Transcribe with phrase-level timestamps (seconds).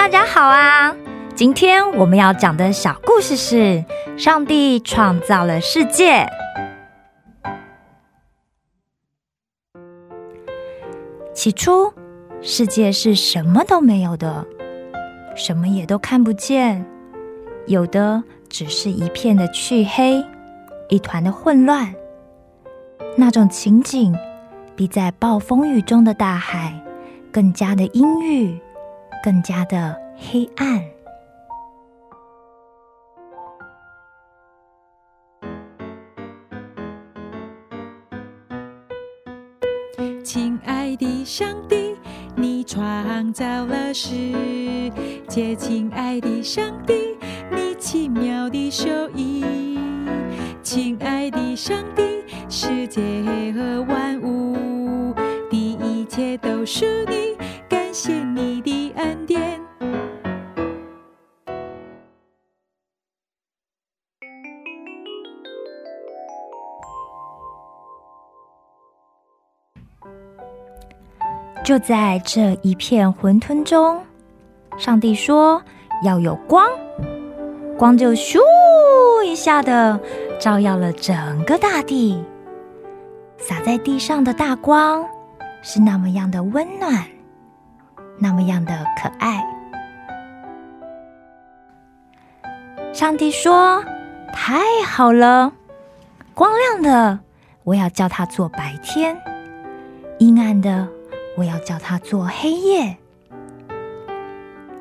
[0.00, 0.96] 大家好啊！
[1.36, 3.84] 今天我们要讲的小故事是：
[4.16, 6.26] 上帝创造了世界。
[11.34, 11.92] 起初，
[12.40, 14.46] 世界是什么都没有的，
[15.36, 16.82] 什么也都看不见，
[17.66, 20.24] 有的只是一片的黢黑，
[20.88, 21.94] 一团的混乱。
[23.16, 24.16] 那种情景，
[24.74, 26.82] 比在暴风雨中的大海
[27.30, 28.58] 更加的阴郁，
[29.22, 30.82] 更加的黑暗。
[40.22, 41.96] 亲爱的上帝，
[42.36, 44.08] 你创造了世
[45.28, 47.18] 界，亲爱的上帝，
[47.50, 49.44] 你奇妙的手艺，
[50.62, 52.02] 亲爱的上帝，
[52.48, 53.02] 世界
[53.52, 55.12] 和万物
[55.50, 57.36] 的一切都是你，
[57.68, 58.79] 感谢你的
[71.62, 74.02] 就在这一片混沌中，
[74.76, 75.62] 上帝说
[76.02, 76.66] 要有光，
[77.78, 78.38] 光就咻
[79.24, 80.00] 一下的
[80.40, 82.20] 照耀了整个大地。
[83.38, 85.04] 洒在地上的大光
[85.62, 87.04] 是那么样的温暖，
[88.18, 89.42] 那么样的可爱。
[92.92, 93.82] 上帝说
[94.34, 95.52] ：“太好了，
[96.34, 97.18] 光亮的
[97.64, 99.16] 我要叫它做白天，
[100.18, 100.88] 阴暗的。”
[101.36, 102.96] 我要叫它做黑夜。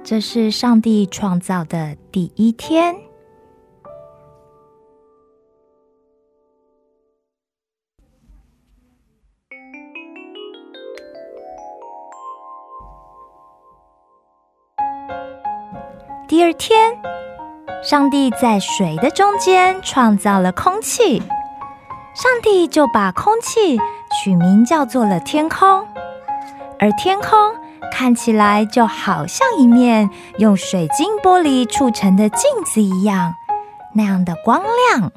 [0.03, 2.95] 这是上帝创造的第一天。
[16.27, 16.95] 第二天，
[17.83, 21.19] 上帝在水的中间创造了空气，
[22.13, 23.79] 上帝就把空气
[24.11, 25.85] 取名叫做了天空。
[26.81, 27.29] 而天空
[27.91, 33.34] 看起来就好像一面用水晶玻璃铸成的镜子一样，
[33.94, 35.12] 那样的光亮。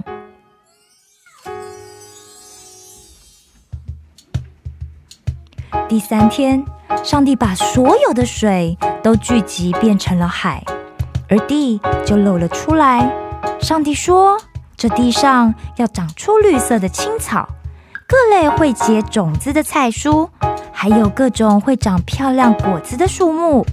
[5.88, 6.64] 第三天，
[7.04, 10.64] 上帝把所有的水都聚集变成了海，
[11.28, 13.08] 而地就露了出来。
[13.60, 14.36] 上帝说
[14.76, 17.48] ：“这地上要长出绿色的青草，
[18.08, 20.28] 各类会结种子的菜蔬。”
[20.82, 23.64] 还有各种会长漂亮果子的树木，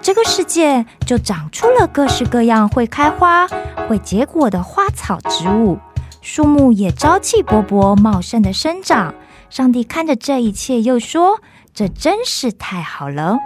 [0.00, 3.48] 这个世界就长出了各式各样会开花、
[3.88, 5.76] 会结果的花草植物，
[6.22, 9.12] 树木也朝气勃勃、茂盛的生长。
[9.50, 11.40] 上帝看着这一切，又说
[11.74, 13.38] ：“这真是太好了。”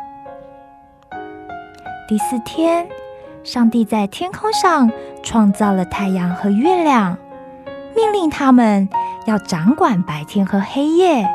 [2.07, 2.87] 第四天，
[3.43, 7.17] 上帝在天空上创造了太阳和月亮，
[7.97, 8.91] 命令他们
[9.25, 11.27] 要掌管白天和黑夜。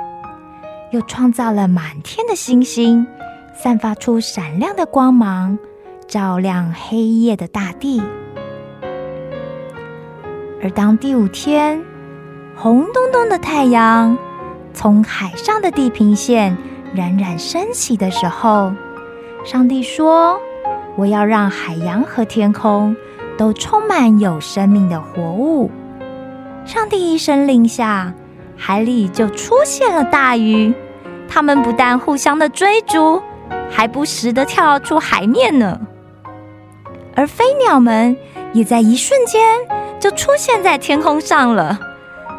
[0.92, 3.06] 又创造了满天的星星，
[3.54, 5.58] 散发出闪亮的光芒，
[6.08, 8.02] 照亮黑夜的大地。
[10.62, 11.84] 而当第五天，
[12.56, 14.18] 红彤彤的太阳
[14.74, 16.56] 从海上的地平线
[16.94, 18.72] 冉冉升起的时候，
[19.44, 20.40] 上帝说
[20.96, 22.96] ：“我要让海洋和天空
[23.38, 25.70] 都充满有生命的活物。”
[26.64, 28.14] 上帝一声令下。
[28.58, 30.74] 海里就出现了大鱼，
[31.36, 33.22] 它们不但互相的追逐，
[33.70, 35.78] 还不时的跳出海面呢。
[37.14, 38.16] 而飞鸟们
[38.54, 39.42] 也在一瞬间
[40.00, 41.78] 就出现在天空上了，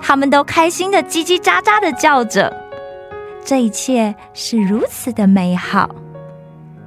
[0.01, 2.51] 它们都开心的叽叽喳喳的叫着。
[3.45, 5.95] 这一切是如此的美好，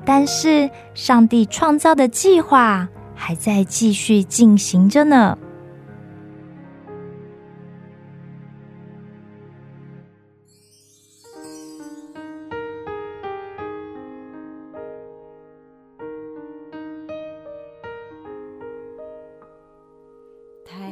[0.03, 5.37] 但是上帝创造的计划还在继续进行着呢。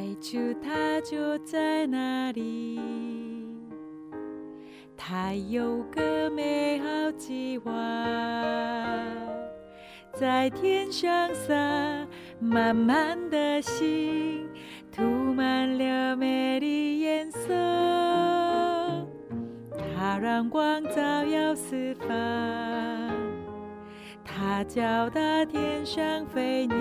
[0.08, 2.80] 太太初它就在那里，
[4.96, 7.70] 它有个美好计划，
[10.14, 11.54] 在天上洒
[12.40, 14.48] 满满的星，
[14.90, 17.48] 涂满了美丽颜色。
[19.94, 22.08] 它让光照耀四方，
[24.24, 26.76] 它叫大天上飞鸟。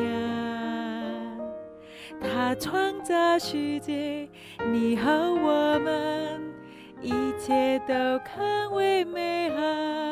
[2.56, 4.28] 创造世界，
[4.72, 6.42] 你和我们，
[7.02, 7.94] 一切都
[8.26, 10.07] 看为美好。